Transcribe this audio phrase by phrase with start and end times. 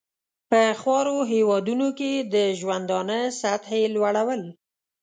[0.49, 4.41] په خوارو هېوادونو کې د ژوندانه سطحې لوړول.